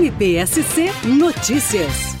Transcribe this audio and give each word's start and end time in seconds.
MPSC 0.00 0.86
Notícias. 1.18 2.16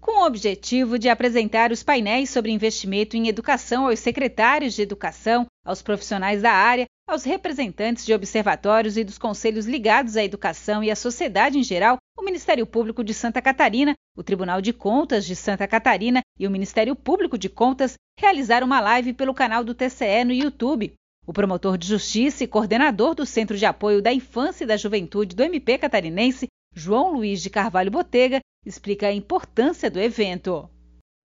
Com 0.00 0.22
o 0.22 0.26
objetivo 0.26 0.98
de 0.98 1.08
apresentar 1.08 1.70
os 1.70 1.80
painéis 1.80 2.28
sobre 2.28 2.50
investimento 2.50 3.16
em 3.16 3.28
educação 3.28 3.86
aos 3.86 4.00
secretários 4.00 4.74
de 4.74 4.82
educação, 4.82 5.46
aos 5.64 5.80
profissionais 5.80 6.42
da 6.42 6.50
área, 6.50 6.86
aos 7.08 7.22
representantes 7.22 8.04
de 8.04 8.12
observatórios 8.12 8.96
e 8.96 9.04
dos 9.04 9.16
conselhos 9.16 9.66
ligados 9.66 10.16
à 10.16 10.24
educação 10.24 10.82
e 10.82 10.90
à 10.90 10.96
sociedade 10.96 11.56
em 11.56 11.62
geral, 11.62 11.98
o 12.18 12.24
Ministério 12.24 12.66
Público 12.66 13.04
de 13.04 13.14
Santa 13.14 13.40
Catarina, 13.40 13.94
o 14.16 14.24
Tribunal 14.24 14.60
de 14.60 14.72
Contas 14.72 15.24
de 15.24 15.36
Santa 15.36 15.68
Catarina 15.68 16.22
e 16.36 16.48
o 16.48 16.50
Ministério 16.50 16.96
Público 16.96 17.38
de 17.38 17.48
Contas 17.48 17.94
realizaram 18.18 18.66
uma 18.66 18.80
live 18.80 19.12
pelo 19.12 19.32
canal 19.32 19.62
do 19.62 19.72
TCE 19.72 20.24
no 20.24 20.32
YouTube. 20.32 20.92
O 21.24 21.32
promotor 21.32 21.78
de 21.78 21.86
justiça 21.86 22.42
e 22.42 22.48
coordenador 22.48 23.14
do 23.14 23.24
Centro 23.24 23.56
de 23.56 23.66
Apoio 23.66 24.02
da 24.02 24.12
Infância 24.12 24.64
e 24.64 24.66
da 24.66 24.76
Juventude 24.76 25.36
do 25.36 25.44
MP 25.44 25.78
catarinense, 25.78 26.48
João 26.74 27.12
Luiz 27.12 27.42
de 27.42 27.50
Carvalho 27.50 27.90
Botega, 27.90 28.40
explica 28.64 29.08
a 29.08 29.12
importância 29.12 29.90
do 29.90 29.98
evento. 29.98 30.68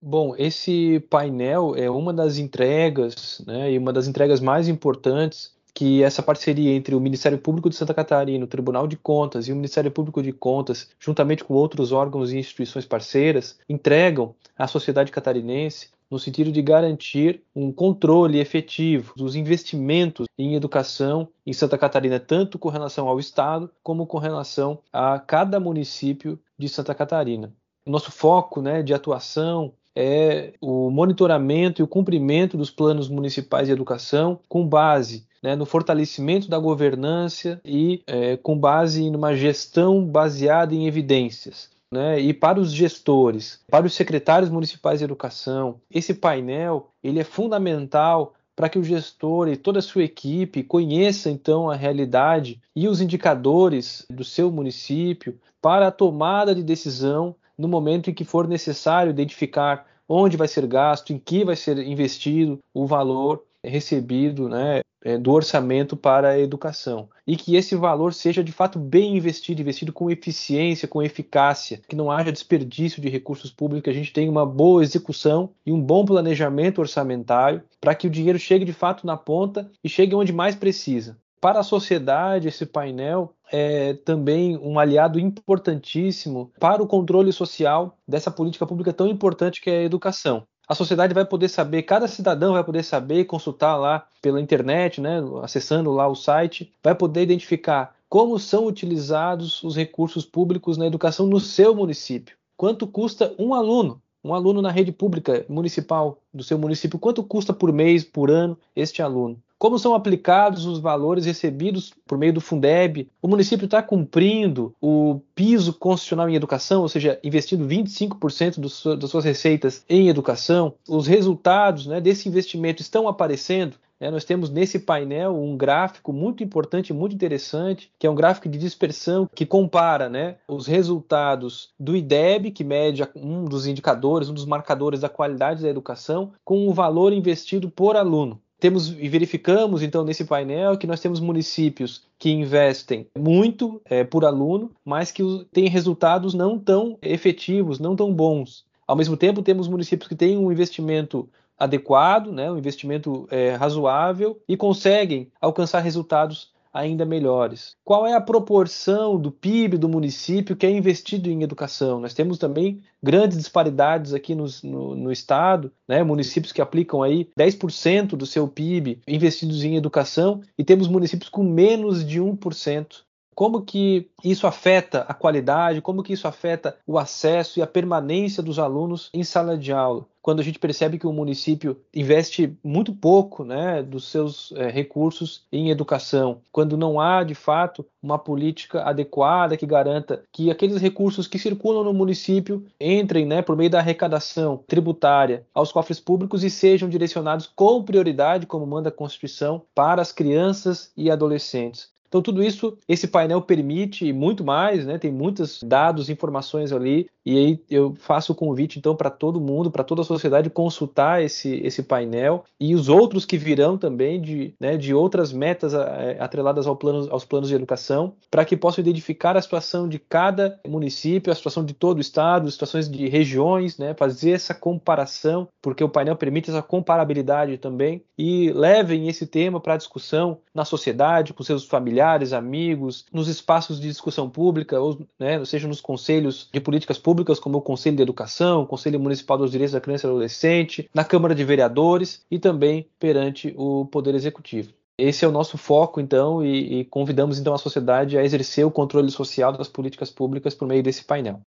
Bom, 0.01 0.35
esse 0.37 0.99
painel 1.09 1.75
é 1.75 1.89
uma 1.89 2.13
das 2.13 2.37
entregas, 2.37 3.41
né, 3.45 3.71
e 3.71 3.77
uma 3.77 3.91
das 3.91 4.07
entregas 4.07 4.39
mais 4.39 4.67
importantes 4.67 5.53
que 5.73 6.01
essa 6.03 6.23
parceria 6.23 6.71
entre 6.71 6.95
o 6.95 7.01
Ministério 7.01 7.37
Público 7.37 7.69
de 7.69 7.75
Santa 7.75 7.93
Catarina, 7.93 8.45
o 8.45 8.47
Tribunal 8.47 8.87
de 8.87 8.95
Contas 8.95 9.47
e 9.47 9.51
o 9.51 9.55
Ministério 9.55 9.91
Público 9.91 10.23
de 10.23 10.31
Contas, 10.31 10.89
juntamente 10.97 11.43
com 11.43 11.53
outros 11.53 11.91
órgãos 11.91 12.31
e 12.31 12.37
instituições 12.37 12.85
parceiras, 12.85 13.59
entregam 13.67 14.33
à 14.57 14.67
sociedade 14.67 15.11
catarinense 15.11 15.89
no 16.09 16.19
sentido 16.19 16.51
de 16.51 16.61
garantir 16.61 17.41
um 17.55 17.71
controle 17.71 18.39
efetivo 18.39 19.13
dos 19.15 19.35
investimentos 19.35 20.27
em 20.37 20.55
educação 20.55 21.27
em 21.45 21.53
Santa 21.53 21.77
Catarina, 21.77 22.19
tanto 22.19 22.59
com 22.59 22.69
relação 22.69 23.07
ao 23.07 23.19
Estado 23.19 23.69
como 23.83 24.05
com 24.05 24.17
relação 24.17 24.79
a 24.91 25.19
cada 25.19 25.59
município 25.59 26.39
de 26.57 26.69
Santa 26.69 26.93
Catarina. 26.93 27.53
Nosso 27.85 28.11
foco 28.11 28.61
né, 28.61 28.81
de 28.81 28.93
atuação 28.93 29.73
é 29.95 30.53
o 30.59 30.89
monitoramento 30.89 31.81
e 31.81 31.83
o 31.83 31.87
cumprimento 31.87 32.57
dos 32.57 32.69
planos 32.69 33.07
municipais 33.07 33.67
de 33.67 33.73
educação 33.73 34.39
com 34.49 34.67
base 34.67 35.25
né, 35.41 35.55
no 35.55 35.65
fortalecimento 35.65 36.49
da 36.49 36.57
governança 36.57 37.61
e 37.63 38.01
é, 38.07 38.35
com 38.35 38.57
base 38.57 39.11
numa 39.11 39.35
gestão 39.35 40.03
baseada 40.03 40.73
em 40.73 40.87
evidências. 40.87 41.69
Né, 41.95 42.19
e 42.19 42.33
para 42.33 42.59
os 42.59 42.73
gestores, 42.73 43.61
para 43.71 43.85
os 43.85 43.93
secretários 43.93 44.49
municipais 44.49 44.99
de 44.99 45.05
educação, 45.05 45.79
esse 45.89 46.13
painel 46.13 46.89
ele 47.01 47.21
é 47.21 47.23
fundamental 47.23 48.33
para 48.53 48.67
que 48.67 48.77
o 48.77 48.83
gestor 48.83 49.47
e 49.47 49.55
toda 49.55 49.79
a 49.79 49.81
sua 49.81 50.03
equipe 50.03 50.61
conheça 50.61 51.29
então 51.29 51.69
a 51.69 51.75
realidade 51.75 52.61
e 52.75 52.89
os 52.89 52.99
indicadores 52.99 54.05
do 54.09 54.25
seu 54.25 54.51
município 54.51 55.39
para 55.61 55.87
a 55.87 55.91
tomada 55.91 56.53
de 56.53 56.63
decisão 56.63 57.33
no 57.57 57.69
momento 57.69 58.09
em 58.09 58.13
que 58.13 58.25
for 58.25 58.45
necessário 58.45 59.09
identificar 59.09 59.87
onde 60.07 60.35
vai 60.35 60.49
ser 60.49 60.67
gasto, 60.67 61.13
em 61.13 61.17
que 61.17 61.45
vai 61.45 61.55
ser 61.55 61.77
investido 61.79 62.59
o 62.73 62.85
valor 62.85 63.41
recebido 63.63 64.49
né, 64.49 64.81
do 65.19 65.31
orçamento 65.31 65.95
para 65.95 66.29
a 66.29 66.39
educação. 66.39 67.07
E 67.27 67.35
que 67.35 67.55
esse 67.55 67.75
valor 67.75 68.13
seja 68.13 68.43
de 68.43 68.51
fato 68.51 68.79
bem 68.79 69.15
investido, 69.15 69.61
investido 69.61 69.93
com 69.93 70.09
eficiência, 70.09 70.87
com 70.87 71.01
eficácia, 71.01 71.81
que 71.87 71.95
não 71.95 72.11
haja 72.11 72.31
desperdício 72.31 73.01
de 73.01 73.09
recursos 73.09 73.51
públicos, 73.51 73.83
que 73.83 73.89
a 73.89 73.93
gente 73.93 74.11
tenha 74.11 74.31
uma 74.31 74.45
boa 74.45 74.81
execução 74.81 75.51
e 75.65 75.71
um 75.71 75.81
bom 75.81 76.03
planejamento 76.03 76.79
orçamentário 76.79 77.61
para 77.79 77.93
que 77.93 78.07
o 78.07 78.09
dinheiro 78.09 78.39
chegue 78.39 78.65
de 78.65 78.73
fato 78.73 79.05
na 79.05 79.15
ponta 79.15 79.69
e 79.83 79.89
chegue 79.89 80.15
onde 80.15 80.33
mais 80.33 80.55
precisa. 80.55 81.17
Para 81.39 81.59
a 81.59 81.63
sociedade, 81.63 82.47
esse 82.47 82.65
painel 82.65 83.31
é 83.51 83.93
também 83.93 84.57
um 84.57 84.79
aliado 84.79 85.19
importantíssimo 85.19 86.51
para 86.59 86.81
o 86.81 86.87
controle 86.87 87.31
social 87.31 87.95
dessa 88.07 88.31
política 88.31 88.65
pública 88.65 88.91
tão 88.91 89.07
importante 89.07 89.61
que 89.61 89.69
é 89.69 89.79
a 89.79 89.83
educação 89.83 90.47
a 90.67 90.75
sociedade 90.75 91.13
vai 91.13 91.25
poder 91.25 91.47
saber, 91.47 91.83
cada 91.83 92.07
cidadão 92.07 92.53
vai 92.53 92.63
poder 92.63 92.83
saber, 92.83 93.25
consultar 93.25 93.75
lá 93.77 94.07
pela 94.21 94.41
internet, 94.41 94.99
né, 94.99 95.21
acessando 95.43 95.91
lá 95.91 96.07
o 96.07 96.15
site, 96.15 96.71
vai 96.83 96.95
poder 96.95 97.23
identificar 97.23 97.95
como 98.09 98.39
são 98.39 98.65
utilizados 98.65 99.63
os 99.63 99.75
recursos 99.75 100.25
públicos 100.25 100.77
na 100.77 100.87
educação 100.87 101.27
no 101.27 101.39
seu 101.39 101.75
município. 101.75 102.35
Quanto 102.57 102.87
custa 102.87 103.33
um 103.37 103.53
aluno? 103.53 104.01
Um 104.23 104.33
aluno 104.33 104.61
na 104.61 104.71
rede 104.71 104.91
pública 104.91 105.45
municipal 105.47 106.19
do 106.33 106.43
seu 106.43 106.57
município, 106.57 106.97
quanto 106.97 107.23
custa 107.23 107.53
por 107.53 107.71
mês, 107.71 108.03
por 108.03 108.31
ano, 108.31 108.57
este 108.75 109.01
aluno? 109.01 109.39
Como 109.57 109.79
são 109.79 109.95
aplicados 109.95 110.65
os 110.65 110.79
valores 110.79 111.25
recebidos 111.25 111.93
por 112.05 112.17
meio 112.17 112.33
do 112.33 112.41
Fundeb? 112.41 113.09
O 113.21 113.27
município 113.27 113.65
está 113.65 113.81
cumprindo 113.81 114.75
o 114.81 115.21
piso 115.33 115.73
constitucional 115.73 116.29
em 116.29 116.35
educação, 116.35 116.81
ou 116.81 116.89
seja, 116.89 117.19
investindo 117.23 117.65
25% 117.65 118.59
do, 118.59 118.97
das 118.97 119.09
suas 119.09 119.23
receitas 119.23 119.83
em 119.87 120.09
educação? 120.09 120.73
Os 120.87 121.07
resultados 121.07 121.87
né, 121.87 122.01
desse 122.01 122.27
investimento 122.27 122.81
estão 122.81 123.07
aparecendo? 123.07 123.77
É, 123.97 124.11
nós 124.11 124.25
temos 124.25 124.49
nesse 124.49 124.79
painel 124.79 125.41
um 125.41 125.55
gráfico 125.55 126.11
muito 126.11 126.43
importante, 126.43 126.91
muito 126.91 127.15
interessante, 127.15 127.89
que 127.97 128.05
é 128.05 128.09
um 128.09 128.15
gráfico 128.15 128.49
de 128.49 128.57
dispersão 128.57 129.29
que 129.33 129.45
compara 129.45 130.09
né, 130.09 130.35
os 130.49 130.67
resultados 130.67 131.69
do 131.79 131.95
IDEB, 131.95 132.51
que 132.51 132.63
mede 132.63 133.07
um 133.15 133.45
dos 133.45 133.65
indicadores, 133.65 134.27
um 134.27 134.33
dos 134.33 134.45
marcadores 134.45 134.99
da 134.99 135.07
qualidade 135.07 135.63
da 135.63 135.69
educação, 135.69 136.33
com 136.43 136.67
o 136.67 136.73
valor 136.73 137.13
investido 137.13 137.69
por 137.69 137.95
aluno 137.95 138.41
temos 138.59 138.89
e 138.89 139.09
verificamos 139.09 139.83
então 139.83 140.03
nesse 140.03 140.25
painel 140.25 140.77
que 140.77 140.87
nós 140.87 140.99
temos 140.99 141.19
municípios 141.19 142.03
que 142.17 142.31
investem 142.31 143.07
muito 143.17 143.81
é, 143.85 144.03
por 144.03 144.25
aluno, 144.25 144.71
mas 144.83 145.11
que 145.11 145.23
têm 145.51 145.67
resultados 145.67 146.33
não 146.33 146.57
tão 146.57 146.97
efetivos, 147.01 147.79
não 147.79 147.95
tão 147.95 148.13
bons. 148.13 148.65
Ao 148.87 148.95
mesmo 148.95 149.17
tempo, 149.17 149.41
temos 149.41 149.67
municípios 149.67 150.07
que 150.07 150.15
têm 150.15 150.37
um 150.37 150.51
investimento 150.51 151.27
adequado, 151.57 152.31
né, 152.31 152.51
um 152.51 152.57
investimento 152.57 153.27
é, 153.31 153.51
razoável 153.55 154.39
e 154.47 154.57
conseguem 154.57 155.31
alcançar 155.39 155.79
resultados 155.79 156.53
ainda 156.75 157.05
melhores. 157.05 157.77
Qual 157.85 158.05
é 158.05 158.13
a 158.13 158.21
proporção 158.21 159.17
do 159.17 159.31
PIB 159.31 159.77
do 159.77 159.87
município 159.87 160.57
que 160.57 160.65
é 160.65 160.69
investido 160.69 161.29
em 161.29 161.41
educação? 161.41 162.01
Nós 162.01 162.13
temos 162.13 162.37
também 162.37 162.81
grandes 163.01 163.37
disparidades 163.37 164.13
aqui 164.13 164.35
no, 164.35 164.45
no, 164.61 164.93
no 164.93 165.11
estado, 165.11 165.71
né? 165.87 166.03
municípios 166.03 166.51
que 166.51 166.61
aplicam 166.61 167.01
aí 167.01 167.29
10% 167.39 168.09
do 168.17 168.25
seu 168.25 168.45
PIB 168.45 168.99
investidos 169.07 169.63
em 169.63 169.77
educação 169.77 170.41
e 170.57 170.65
temos 170.65 170.89
municípios 170.89 171.29
com 171.29 171.43
menos 171.43 172.05
de 172.05 172.19
1% 172.19 173.05
como 173.35 173.61
que 173.61 174.09
isso 174.23 174.47
afeta 174.47 175.01
a 175.01 175.13
qualidade, 175.13 175.81
como 175.81 176.01
que 176.01 176.13
isso 176.13 176.27
afeta 176.27 176.77
o 176.87 176.97
acesso 176.97 177.59
e 177.59 177.61
a 177.61 177.67
permanência 177.67 178.41
dos 178.41 178.57
alunos 178.57 179.09
em 179.13 179.23
sala 179.23 179.57
de 179.57 179.73
aula. 179.73 180.05
Quando 180.25 180.39
a 180.39 180.43
gente 180.43 180.57
percebe 180.57 180.97
que 180.97 181.05
o 181.05 181.13
município 181.13 181.79
investe 181.93 182.57
muito 182.63 182.91
pouco 182.91 183.43
né, 183.43 183.83
dos 183.83 184.09
seus 184.09 184.51
é, 184.53 184.71
recursos 184.71 185.43
em 185.51 185.69
educação, 185.69 186.41
quando 186.51 186.75
não 186.75 186.99
há 186.99 187.23
de 187.23 187.35
fato 187.35 187.85
uma 188.01 188.17
política 188.17 188.81
adequada 188.81 189.55
que 189.55 189.67
garanta 189.67 190.23
que 190.31 190.49
aqueles 190.49 190.81
recursos 190.81 191.27
que 191.27 191.37
circulam 191.37 191.83
no 191.83 191.93
município 191.93 192.65
entrem 192.81 193.23
né, 193.23 193.43
por 193.43 193.55
meio 193.55 193.69
da 193.69 193.77
arrecadação 193.77 194.63
tributária 194.65 195.45
aos 195.53 195.71
cofres 195.71 195.99
públicos 195.99 196.43
e 196.43 196.49
sejam 196.49 196.89
direcionados 196.89 197.45
com 197.45 197.83
prioridade, 197.83 198.47
como 198.47 198.65
manda 198.65 198.89
a 198.89 198.91
Constituição, 198.91 199.61
para 199.75 200.01
as 200.01 200.11
crianças 200.11 200.91
e 200.97 201.11
adolescentes. 201.11 201.94
Então, 202.15 202.21
tudo 202.21 202.41
isso, 202.41 202.77
esse 202.87 203.09
painel 203.09 203.41
permite 203.41 204.13
muito 204.13 204.41
mais, 204.41 204.85
né? 204.85 204.97
Tem 204.97 205.11
muitos 205.11 205.61
dados, 205.61 206.09
informações 206.09 206.71
ali. 206.71 207.09
E 207.25 207.37
aí 207.37 207.59
eu 207.69 207.93
faço 207.99 208.31
o 208.31 208.35
convite, 208.35 208.77
então, 208.79 208.95
para 208.95 209.09
todo 209.09 209.41
mundo, 209.41 209.69
para 209.71 209.83
toda 209.83 210.01
a 210.01 210.05
sociedade, 210.05 210.49
consultar 210.49 211.23
esse, 211.23 211.55
esse 211.55 211.81
painel 211.83 212.45
e 212.59 212.73
os 212.75 212.87
outros 212.87 213.25
que 213.25 213.35
virão 213.35 213.77
também 213.77 214.21
de, 214.21 214.53
né, 214.61 214.77
de 214.77 214.93
outras 214.93 215.33
metas 215.33 215.73
é, 215.73 216.17
atreladas 216.19 216.67
ao 216.67 216.75
plano, 216.75 217.07
aos 217.11 217.25
planos 217.25 217.49
de 217.49 217.55
educação, 217.55 218.13
para 218.29 218.45
que 218.45 218.55
possam 218.55 218.81
identificar 218.81 219.35
a 219.35 219.41
situação 219.41 219.89
de 219.89 219.97
cada 219.97 220.59
município, 220.67 221.33
a 221.33 221.35
situação 221.35 221.65
de 221.65 221.73
todo 221.73 221.97
o 221.97 222.01
estado, 222.01 222.49
situações 222.49 222.87
de 222.87 223.09
regiões, 223.09 223.77
né? 223.77 223.95
Fazer 223.95 224.31
essa 224.31 224.53
comparação, 224.53 225.49
porque 225.61 225.83
o 225.83 225.89
painel 225.89 226.15
permite 226.15 226.51
essa 226.51 226.61
comparabilidade 226.61 227.57
também. 227.57 228.03
E 228.17 228.51
levem 228.53 229.09
esse 229.09 229.25
tema 229.27 229.59
para 229.59 229.75
discussão 229.75 230.37
na 230.53 230.63
sociedade, 230.63 231.33
com 231.33 231.43
seus 231.43 231.65
familiares 231.65 232.04
familiares, 232.05 232.33
amigos, 232.33 233.05
nos 233.11 233.27
espaços 233.27 233.79
de 233.79 233.87
discussão 233.87 234.29
pública, 234.29 234.79
ou, 234.79 234.99
né, 235.19 235.43
seja 235.43 235.67
nos 235.67 235.81
conselhos 235.81 236.47
de 236.53 236.59
políticas 236.59 236.99
públicas, 236.99 237.39
como 237.39 237.57
o 237.57 237.61
Conselho 237.61 237.95
de 237.95 238.03
Educação, 238.03 238.61
o 238.61 238.67
Conselho 238.67 238.99
Municipal 238.99 239.37
dos 239.37 239.51
Direitos 239.51 239.73
da 239.73 239.81
Criança 239.81 240.05
e 240.05 240.09
do 240.09 240.13
Adolescente, 240.13 240.89
na 240.93 241.03
Câmara 241.03 241.33
de 241.33 241.43
Vereadores 241.43 242.23
e 242.29 242.37
também 242.37 242.87
perante 242.99 243.53
o 243.57 243.85
Poder 243.85 244.13
Executivo. 244.13 244.71
Esse 244.97 245.25
é 245.25 245.27
o 245.27 245.31
nosso 245.31 245.57
foco, 245.57 245.99
então, 245.99 246.45
e, 246.45 246.79
e 246.79 246.85
convidamos 246.85 247.39
então 247.39 247.53
a 247.53 247.57
sociedade 247.57 248.17
a 248.17 248.23
exercer 248.23 248.65
o 248.65 248.71
controle 248.71 249.11
social 249.11 249.51
das 249.51 249.67
políticas 249.67 250.09
públicas 250.09 250.53
por 250.53 250.67
meio 250.67 250.83
desse 250.83 251.03
painel. 251.03 251.41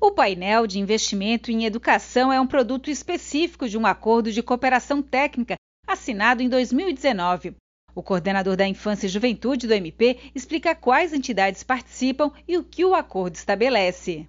O 0.00 0.12
painel 0.12 0.66
de 0.66 0.78
investimento 0.78 1.50
em 1.50 1.64
educação 1.64 2.32
é 2.32 2.40
um 2.40 2.46
produto 2.46 2.90
específico 2.90 3.68
de 3.68 3.76
um 3.76 3.86
acordo 3.86 4.30
de 4.30 4.42
cooperação 4.42 5.02
técnica 5.02 5.56
assinado 5.86 6.42
em 6.42 6.48
2019. 6.48 7.56
O 7.96 8.02
coordenador 8.02 8.56
da 8.56 8.68
Infância 8.68 9.06
e 9.06 9.08
Juventude 9.08 9.66
do 9.66 9.72
MP 9.72 10.18
explica 10.34 10.74
quais 10.74 11.14
entidades 11.14 11.62
participam 11.62 12.30
e 12.46 12.58
o 12.58 12.62
que 12.62 12.84
o 12.84 12.94
acordo 12.94 13.36
estabelece. 13.36 14.28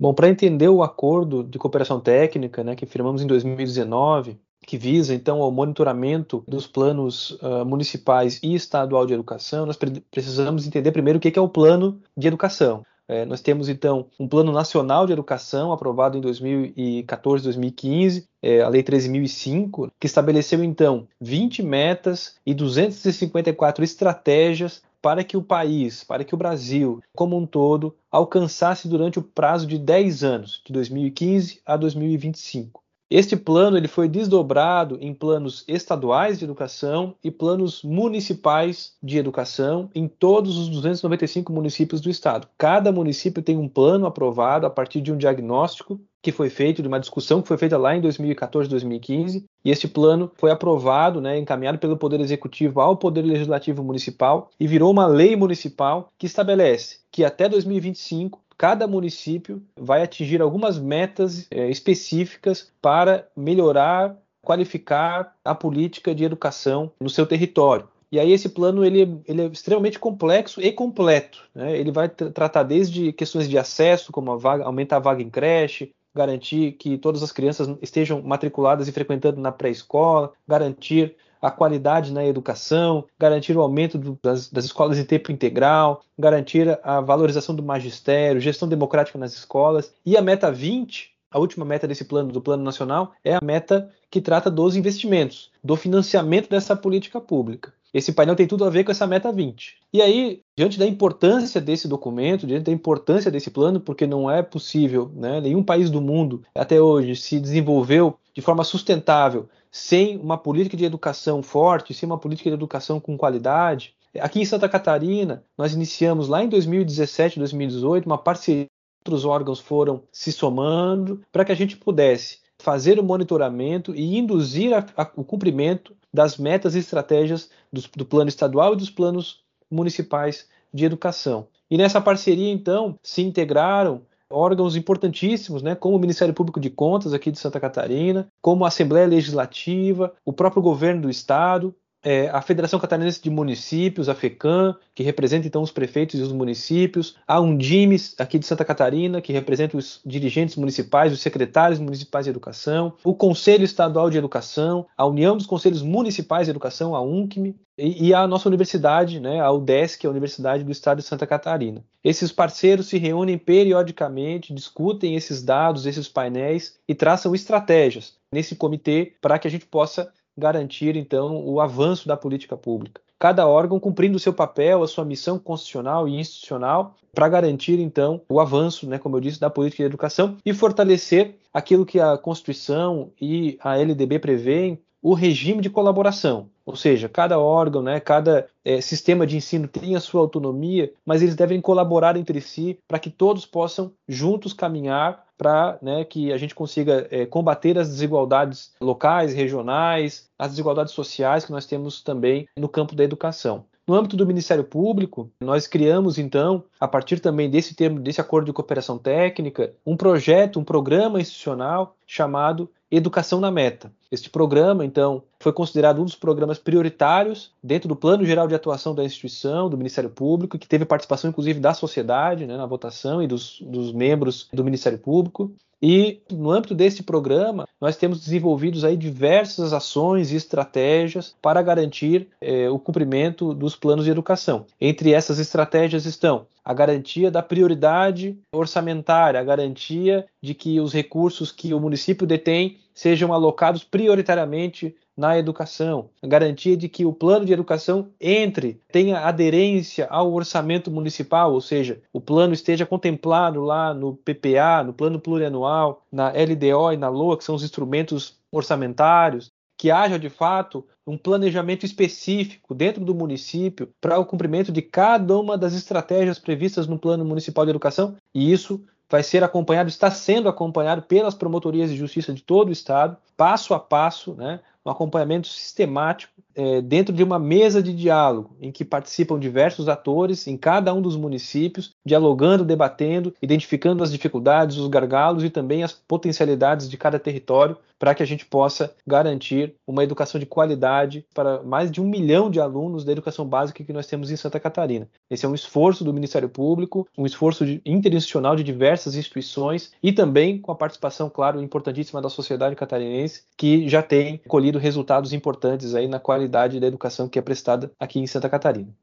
Bom, 0.00 0.14
para 0.14 0.30
entender 0.30 0.70
o 0.70 0.82
acordo 0.82 1.44
de 1.44 1.58
cooperação 1.58 2.00
técnica, 2.00 2.64
né, 2.64 2.74
que 2.74 2.86
firmamos 2.86 3.20
em 3.20 3.26
2019, 3.26 4.38
que 4.66 4.78
visa 4.78 5.14
então 5.14 5.42
ao 5.42 5.52
monitoramento 5.52 6.42
dos 6.48 6.66
planos 6.66 7.32
uh, 7.42 7.66
municipais 7.66 8.40
e 8.42 8.54
estadual 8.54 9.04
de 9.04 9.12
educação, 9.12 9.66
nós 9.66 9.76
pre 9.76 10.00
precisamos 10.10 10.66
entender 10.66 10.90
primeiro 10.90 11.18
o 11.18 11.20
que 11.20 11.38
é 11.38 11.42
o 11.42 11.50
plano 11.50 12.00
de 12.16 12.26
educação. 12.26 12.82
É, 13.08 13.24
nós 13.24 13.40
temos 13.40 13.68
então 13.68 14.06
um 14.18 14.26
plano 14.26 14.50
nacional 14.50 15.06
de 15.06 15.12
educação 15.12 15.72
aprovado 15.72 16.18
em 16.18 16.20
2014, 16.20 17.44
2015, 17.44 18.28
é, 18.42 18.62
a 18.62 18.68
Lei 18.68 18.82
13.005, 18.82 19.90
que 19.98 20.06
estabeleceu 20.06 20.62
então 20.64 21.06
20 21.20 21.62
metas 21.62 22.36
e 22.44 22.52
254 22.52 23.84
estratégias 23.84 24.82
para 25.00 25.22
que 25.22 25.36
o 25.36 25.42
país, 25.42 26.02
para 26.02 26.24
que 26.24 26.34
o 26.34 26.38
Brasil 26.38 27.00
como 27.14 27.36
um 27.36 27.46
todo 27.46 27.94
alcançasse 28.10 28.88
durante 28.88 29.18
o 29.18 29.22
prazo 29.22 29.66
de 29.66 29.78
10 29.78 30.24
anos, 30.24 30.62
de 30.66 30.72
2015 30.72 31.60
a 31.64 31.76
2025. 31.76 32.82
Este 33.08 33.36
plano 33.36 33.76
ele 33.76 33.86
foi 33.86 34.08
desdobrado 34.08 34.98
em 35.00 35.14
planos 35.14 35.64
estaduais 35.68 36.40
de 36.40 36.44
educação 36.44 37.14
e 37.22 37.30
planos 37.30 37.84
municipais 37.84 38.94
de 39.00 39.16
educação 39.16 39.88
em 39.94 40.08
todos 40.08 40.58
os 40.58 40.68
295 40.68 41.52
municípios 41.52 42.00
do 42.00 42.10
estado. 42.10 42.48
Cada 42.58 42.90
município 42.90 43.42
tem 43.42 43.56
um 43.56 43.68
plano 43.68 44.06
aprovado 44.06 44.66
a 44.66 44.70
partir 44.70 45.00
de 45.00 45.12
um 45.12 45.16
diagnóstico 45.16 46.00
que 46.20 46.32
foi 46.32 46.50
feito, 46.50 46.82
de 46.82 46.88
uma 46.88 46.98
discussão 46.98 47.40
que 47.40 47.46
foi 47.46 47.56
feita 47.56 47.78
lá 47.78 47.94
em 47.94 48.00
2014, 48.00 48.68
2015, 48.68 49.44
e 49.64 49.70
este 49.70 49.86
plano 49.86 50.28
foi 50.34 50.50
aprovado, 50.50 51.20
né, 51.20 51.38
encaminhado 51.38 51.78
pelo 51.78 51.96
Poder 51.96 52.18
Executivo 52.18 52.80
ao 52.80 52.96
Poder 52.96 53.22
Legislativo 53.22 53.84
Municipal 53.84 54.50
e 54.58 54.66
virou 54.66 54.90
uma 54.90 55.06
lei 55.06 55.36
municipal 55.36 56.08
que 56.18 56.26
estabelece 56.26 56.98
que 57.12 57.24
até 57.24 57.48
2025 57.48 58.40
cada 58.58 58.86
município 58.86 59.62
vai 59.78 60.02
atingir 60.02 60.40
algumas 60.40 60.78
metas 60.78 61.46
é, 61.50 61.68
específicas 61.68 62.72
para 62.80 63.28
melhorar, 63.36 64.16
qualificar 64.42 65.34
a 65.44 65.54
política 65.54 66.14
de 66.14 66.24
educação 66.24 66.92
no 67.00 67.10
seu 67.10 67.26
território. 67.26 67.88
E 68.10 68.20
aí 68.20 68.32
esse 68.32 68.48
plano 68.48 68.84
ele, 68.84 69.20
ele 69.26 69.42
é 69.42 69.46
extremamente 69.46 69.98
complexo 69.98 70.60
e 70.60 70.72
completo. 70.72 71.42
Né? 71.54 71.76
Ele 71.76 71.90
vai 71.90 72.08
tratar 72.08 72.62
desde 72.62 73.12
questões 73.12 73.48
de 73.48 73.58
acesso, 73.58 74.12
como 74.12 74.32
a 74.32 74.36
vaga, 74.36 74.64
aumentar 74.64 74.96
a 74.96 75.00
vaga 75.00 75.22
em 75.22 75.28
creche, 75.28 75.90
garantir 76.14 76.72
que 76.72 76.96
todas 76.96 77.22
as 77.22 77.30
crianças 77.30 77.68
estejam 77.82 78.22
matriculadas 78.22 78.88
e 78.88 78.92
frequentando 78.92 79.40
na 79.40 79.52
pré-escola, 79.52 80.32
garantir 80.48 81.14
a 81.46 81.50
qualidade 81.50 82.12
na 82.12 82.26
educação, 82.26 83.04
garantir 83.16 83.56
o 83.56 83.60
aumento 83.60 83.96
do, 83.96 84.18
das, 84.20 84.50
das, 84.50 84.64
escolas 84.64 84.98
em 84.98 85.04
tempo 85.04 85.30
integral, 85.30 86.02
garantir 86.18 86.76
a 86.82 87.00
valorização 87.00 87.54
do 87.54 87.62
magistério, 87.62 88.40
gestão 88.40 88.68
democrática 88.68 89.16
nas 89.16 89.32
escolas. 89.32 89.94
E 90.04 90.16
a 90.16 90.22
meta 90.22 90.50
20, 90.50 91.12
a 91.30 91.38
última 91.38 91.64
meta 91.64 91.86
desse 91.86 92.04
plano, 92.04 92.32
do 92.32 92.40
Plano 92.40 92.64
Nacional, 92.64 93.12
é 93.24 93.36
a 93.36 93.40
meta 93.40 93.88
que 94.10 94.20
trata 94.20 94.50
dos 94.50 94.74
investimentos, 94.74 95.52
do 95.62 95.76
financiamento 95.76 96.50
dessa 96.50 96.74
política 96.74 97.20
pública. 97.20 97.72
Esse 97.92 98.12
painel 98.12 98.36
tem 98.36 98.46
tudo 98.46 98.64
a 98.64 98.70
ver 98.70 98.84
com 98.84 98.90
essa 98.90 99.06
meta 99.06 99.32
20. 99.32 99.76
E 99.92 100.02
aí, 100.02 100.42
diante 100.56 100.78
da 100.78 100.86
importância 100.86 101.60
desse 101.60 101.88
documento, 101.88 102.46
diante 102.46 102.64
da 102.64 102.72
importância 102.72 103.30
desse 103.30 103.50
plano, 103.50 103.80
porque 103.80 104.06
não 104.06 104.30
é 104.30 104.42
possível, 104.42 105.10
né, 105.14 105.40
nenhum 105.40 105.62
país 105.62 105.90
do 105.90 106.00
mundo 106.00 106.42
até 106.54 106.80
hoje 106.80 107.16
se 107.16 107.40
desenvolveu 107.40 108.18
de 108.34 108.42
forma 108.42 108.64
sustentável 108.64 109.48
sem 109.70 110.18
uma 110.18 110.38
política 110.38 110.76
de 110.76 110.84
educação 110.84 111.42
forte, 111.42 111.94
sem 111.94 112.06
uma 112.06 112.18
política 112.18 112.50
de 112.50 112.54
educação 112.54 112.98
com 112.98 113.16
qualidade. 113.16 113.94
Aqui 114.18 114.40
em 114.40 114.44
Santa 114.44 114.68
Catarina, 114.68 115.44
nós 115.56 115.74
iniciamos 115.74 116.28
lá 116.28 116.42
em 116.42 116.48
2017, 116.48 117.38
2018, 117.38 118.06
uma 118.06 118.18
parceria 118.18 118.66
outros 119.06 119.24
órgãos 119.24 119.60
foram 119.60 120.02
se 120.10 120.32
somando 120.32 121.22
para 121.30 121.44
que 121.44 121.52
a 121.52 121.54
gente 121.54 121.76
pudesse 121.76 122.38
fazer 122.58 122.98
o 122.98 123.04
monitoramento 123.04 123.94
e 123.94 124.16
induzir 124.18 124.74
a, 124.74 124.84
a, 124.96 125.10
o 125.14 125.24
cumprimento 125.24 125.94
das 126.16 126.38
metas 126.38 126.74
e 126.74 126.78
estratégias 126.78 127.50
do, 127.70 128.06
plano 128.06 128.30
estadual 128.30 128.72
e 128.72 128.76
dos 128.76 128.88
planos 128.88 129.42
municipais 129.70 130.48
de 130.72 130.86
educação. 130.86 131.46
E 131.70 131.76
nessa 131.76 132.00
parceria, 132.00 132.50
então, 132.50 132.98
se 133.02 133.20
integraram 133.20 134.00
órgãos 134.30 134.76
importantíssimos, 134.76 135.62
né, 135.62 135.74
como 135.74 135.94
o 135.94 136.00
Ministério 136.00 136.32
Público 136.32 136.58
de 136.58 136.70
Contas 136.70 137.12
aqui 137.12 137.30
de 137.30 137.38
Santa 137.38 137.60
Catarina, 137.60 138.26
como 138.40 138.64
a 138.64 138.68
Assembleia 138.68 139.06
Legislativa, 139.06 140.14
o 140.24 140.32
próprio 140.32 140.62
governo 140.62 141.02
do 141.02 141.10
estado, 141.10 141.74
é, 142.06 142.28
a 142.28 142.40
Federação 142.40 142.78
Catarinense 142.78 143.20
de 143.20 143.28
Municípios, 143.28 144.08
a 144.08 144.14
FECAM, 144.14 144.76
que 144.94 145.02
representa 145.02 145.48
então 145.48 145.60
os 145.60 145.72
prefeitos 145.72 146.20
e 146.20 146.22
os 146.22 146.30
municípios, 146.30 147.16
a 147.26 147.40
Undimes, 147.40 148.14
aqui 148.16 148.38
de 148.38 148.46
Santa 148.46 148.64
Catarina, 148.64 149.20
que 149.20 149.32
representa 149.32 149.76
os 149.76 150.00
dirigentes 150.06 150.54
municipais, 150.54 151.12
os 151.12 151.20
secretários 151.20 151.80
municipais 151.80 152.24
de 152.24 152.30
educação, 152.30 152.94
o 153.02 153.12
Conselho 153.12 153.64
Estadual 153.64 154.08
de 154.08 154.18
Educação, 154.18 154.86
a 154.96 155.04
União 155.04 155.36
dos 155.36 155.46
Conselhos 155.46 155.82
Municipais 155.82 156.46
de 156.46 156.52
Educação, 156.52 156.94
a 156.94 157.02
UNCME, 157.02 157.56
e, 157.76 158.06
e 158.06 158.14
a 158.14 158.24
nossa 158.24 158.48
universidade, 158.48 159.18
né, 159.18 159.40
a 159.40 159.50
UDESC, 159.50 160.06
a 160.06 160.10
Universidade 160.10 160.62
do 160.62 160.70
Estado 160.70 160.98
de 160.98 161.04
Santa 161.04 161.26
Catarina. 161.26 161.84
Esses 162.04 162.30
parceiros 162.30 162.86
se 162.86 162.98
reúnem 162.98 163.36
periodicamente, 163.36 164.54
discutem 164.54 165.16
esses 165.16 165.42
dados, 165.42 165.86
esses 165.86 166.08
painéis 166.08 166.78
e 166.86 166.94
traçam 166.94 167.34
estratégias 167.34 168.14
nesse 168.30 168.54
comitê 168.54 169.14
para 169.20 169.40
que 169.40 169.48
a 169.48 169.50
gente 169.50 169.66
possa 169.66 170.12
garantir, 170.36 170.96
então, 170.96 171.44
o 171.44 171.60
avanço 171.60 172.06
da 172.06 172.16
política 172.16 172.56
pública. 172.56 173.00
Cada 173.18 173.46
órgão 173.46 173.80
cumprindo 173.80 174.16
o 174.16 174.20
seu 174.20 174.32
papel, 174.32 174.82
a 174.82 174.88
sua 174.88 175.04
missão 175.04 175.38
constitucional 175.38 176.06
e 176.06 176.18
institucional, 176.18 176.94
para 177.14 177.28
garantir, 177.28 177.80
então, 177.80 178.20
o 178.28 178.40
avanço, 178.40 178.86
né, 178.86 178.98
como 178.98 179.16
eu 179.16 179.20
disse, 179.20 179.40
da 179.40 179.48
política 179.48 179.82
de 179.82 179.86
educação 179.86 180.36
e 180.44 180.52
fortalecer 180.52 181.36
aquilo 181.52 181.86
que 181.86 181.98
a 181.98 182.18
Constituição 182.18 183.10
e 183.18 183.58
a 183.62 183.78
LDB 183.78 184.18
prevêem, 184.18 184.78
o 185.00 185.14
regime 185.14 185.62
de 185.62 185.70
colaboração. 185.70 186.50
Ou 186.64 186.74
seja, 186.74 187.08
cada 187.08 187.38
órgão, 187.38 187.80
né, 187.80 188.00
cada 188.00 188.48
é, 188.64 188.80
sistema 188.80 189.26
de 189.26 189.36
ensino 189.36 189.68
tem 189.68 189.94
a 189.94 190.00
sua 190.00 190.20
autonomia, 190.20 190.92
mas 191.04 191.22
eles 191.22 191.36
devem 191.36 191.60
colaborar 191.60 192.16
entre 192.16 192.40
si 192.40 192.78
para 192.88 192.98
que 192.98 193.08
todos 193.08 193.46
possam 193.46 193.92
juntos 194.08 194.52
caminhar 194.52 195.24
para 195.36 195.78
né, 195.82 196.04
que 196.04 196.32
a 196.32 196.36
gente 196.36 196.54
consiga 196.54 197.06
é, 197.10 197.26
combater 197.26 197.78
as 197.78 197.88
desigualdades 197.88 198.72
locais, 198.80 199.34
regionais, 199.34 200.28
as 200.38 200.50
desigualdades 200.50 200.92
sociais 200.92 201.44
que 201.44 201.52
nós 201.52 201.66
temos 201.66 202.02
também 202.02 202.48
no 202.56 202.68
campo 202.68 202.94
da 202.94 203.04
educação. 203.04 203.64
No 203.86 203.94
âmbito 203.94 204.16
do 204.16 204.26
Ministério 204.26 204.64
Público, 204.64 205.30
nós 205.40 205.68
criamos 205.68 206.18
então, 206.18 206.64
a 206.80 206.88
partir 206.88 207.20
também 207.20 207.48
desse 207.48 207.72
termo, 207.72 208.00
desse 208.00 208.20
acordo 208.20 208.46
de 208.46 208.52
cooperação 208.52 208.98
técnica, 208.98 209.72
um 209.86 209.96
projeto, 209.96 210.58
um 210.58 210.64
programa 210.64 211.20
institucional 211.20 211.94
chamado 212.04 212.68
Educação 212.96 213.40
na 213.40 213.50
Meta. 213.50 213.92
Este 214.10 214.30
programa, 214.30 214.84
então, 214.84 215.22
foi 215.38 215.52
considerado 215.52 216.00
um 216.00 216.04
dos 216.04 216.14
programas 216.14 216.58
prioritários 216.58 217.52
dentro 217.62 217.88
do 217.88 217.94
Plano 217.94 218.24
Geral 218.24 218.48
de 218.48 218.54
Atuação 218.54 218.94
da 218.94 219.04
instituição, 219.04 219.68
do 219.68 219.76
Ministério 219.76 220.08
Público, 220.08 220.58
que 220.58 220.66
teve 220.66 220.86
participação, 220.86 221.28
inclusive, 221.28 221.60
da 221.60 221.74
sociedade 221.74 222.46
né, 222.46 222.56
na 222.56 222.64
votação 222.64 223.22
e 223.22 223.26
dos, 223.26 223.60
dos 223.60 223.92
membros 223.92 224.48
do 224.50 224.64
Ministério 224.64 224.98
Público. 224.98 225.52
E 225.82 226.20
no 226.32 226.50
âmbito 226.50 226.74
desse 226.74 227.02
programa, 227.02 227.68
nós 227.78 227.96
temos 227.96 228.20
desenvolvidos 228.20 228.82
aí 228.82 228.96
diversas 228.96 229.74
ações 229.74 230.32
e 230.32 230.36
estratégias 230.36 231.34
para 231.42 231.60
garantir 231.60 232.28
eh, 232.40 232.70
o 232.70 232.78
cumprimento 232.78 233.52
dos 233.52 233.76
planos 233.76 234.06
de 234.06 234.10
educação. 234.10 234.64
Entre 234.80 235.12
essas 235.12 235.38
estratégias 235.38 236.06
estão 236.06 236.46
a 236.64 236.74
garantia 236.74 237.30
da 237.30 237.42
prioridade 237.42 238.36
orçamentária, 238.50 239.38
a 239.38 239.44
garantia 239.44 240.26
de 240.42 240.52
que 240.52 240.80
os 240.80 240.92
recursos 240.92 241.52
que 241.52 241.72
o 241.72 241.78
município 241.78 242.26
detém 242.26 242.78
sejam 242.96 243.32
alocados 243.32 243.84
prioritariamente 243.84 244.96
na 245.14 245.38
educação, 245.38 246.10
a 246.22 246.26
garantia 246.26 246.76
de 246.76 246.88
que 246.88 247.04
o 247.04 247.12
plano 247.12 247.44
de 247.44 247.52
educação 247.52 248.08
entre, 248.20 248.80
tenha 248.90 249.20
aderência 249.20 250.06
ao 250.10 250.32
orçamento 250.32 250.90
municipal, 250.90 251.52
ou 251.52 251.60
seja, 251.60 252.02
o 252.12 252.20
plano 252.20 252.52
esteja 252.52 252.84
contemplado 252.84 253.60
lá 253.60 253.94
no 253.94 254.14
PPA, 254.16 254.82
no 254.84 254.92
plano 254.92 255.20
plurianual, 255.20 256.04
na 256.10 256.30
LDO 256.30 256.92
e 256.92 256.96
na 256.96 257.08
LOA, 257.08 257.38
que 257.38 257.44
são 257.44 257.54
os 257.54 257.62
instrumentos 257.62 258.38
orçamentários, 258.50 259.50
que 259.78 259.90
haja 259.90 260.18
de 260.18 260.30
fato 260.30 260.86
um 261.06 261.16
planejamento 261.16 261.84
específico 261.84 262.74
dentro 262.74 263.04
do 263.04 263.14
município 263.14 263.90
para 264.00 264.18
o 264.18 264.26
cumprimento 264.26 264.72
de 264.72 264.82
cada 264.82 265.38
uma 265.38 265.56
das 265.56 265.74
estratégias 265.74 266.38
previstas 266.38 266.86
no 266.86 266.98
Plano 266.98 267.24
Municipal 267.24 267.64
de 267.64 267.70
Educação, 267.70 268.16
e 268.34 268.50
isso 268.50 268.82
vai 269.08 269.22
ser 269.22 269.44
acompanhado, 269.44 269.88
está 269.88 270.10
sendo 270.10 270.48
acompanhado 270.48 271.02
pelas 271.02 271.34
promotorias 271.34 271.90
de 271.90 271.96
justiça 271.96 272.32
de 272.32 272.42
todo 272.42 272.68
o 272.68 272.72
estado, 272.72 273.16
passo 273.36 273.74
a 273.74 273.78
passo, 273.78 274.34
né, 274.34 274.60
um 274.84 274.90
acompanhamento 274.90 275.48
sistemático 275.48 276.32
é, 276.54 276.80
dentro 276.80 277.12
de 277.12 277.22
uma 277.22 277.38
mesa 277.38 277.82
de 277.82 277.92
diálogo, 277.92 278.56
em 278.60 278.70
que 278.70 278.84
participam 278.84 279.38
diversos 279.38 279.88
atores 279.88 280.46
em 280.46 280.56
cada 280.56 280.94
um 280.94 281.02
dos 281.02 281.16
municípios, 281.16 281.94
dialogando, 282.04 282.64
debatendo, 282.64 283.34
identificando 283.42 284.02
as 284.02 284.12
dificuldades, 284.12 284.76
os 284.76 284.88
gargalos 284.88 285.42
e 285.42 285.50
também 285.50 285.82
as 285.82 285.92
potencialidades 285.92 286.88
de 286.88 286.96
cada 286.96 287.18
território, 287.18 287.76
para 287.98 288.14
que 288.14 288.22
a 288.22 288.26
gente 288.26 288.46
possa 288.46 288.94
garantir 289.06 289.74
uma 289.86 290.04
educação 290.04 290.38
de 290.38 290.46
qualidade 290.46 291.26
para 291.34 291.62
mais 291.62 291.90
de 291.90 292.00
um 292.00 292.08
milhão 292.08 292.50
de 292.50 292.60
alunos 292.60 293.04
da 293.04 293.12
educação 293.12 293.46
básica 293.46 293.84
que 293.84 293.92
nós 293.92 294.06
temos 294.06 294.30
em 294.30 294.36
Santa 294.36 294.60
Catarina. 294.60 295.08
Esse 295.30 295.46
é 295.46 295.48
um 295.48 295.54
esforço 295.54 296.04
do 296.04 296.12
Ministério 296.12 296.48
Público, 296.48 297.08
um 297.16 297.26
esforço 297.26 297.64
interinstitucional 297.84 298.56
de 298.56 298.64
diversas 298.64 299.16
instituições 299.16 299.92
e 300.02 300.12
também 300.12 300.58
com 300.60 300.72
a 300.72 300.76
participação, 300.76 301.30
claro, 301.30 301.62
importantíssima 301.62 302.20
da 302.20 302.28
sociedade 302.28 302.76
catarinense, 302.76 303.44
que 303.56 303.88
já 303.88 304.02
tem 304.02 304.40
colhido 304.46 304.78
resultados 304.78 305.32
importantes 305.32 305.94
aí 305.94 306.08
na 306.08 306.20
qualidade 306.20 306.80
da 306.80 306.86
educação 306.86 307.28
que 307.28 307.38
é 307.38 307.42
prestada 307.42 307.90
aqui 307.98 308.18
em 308.18 308.26
Santa 308.26 308.48
Catarina. 308.48 308.94